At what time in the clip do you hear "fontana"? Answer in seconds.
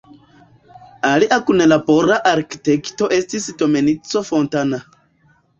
4.31-4.85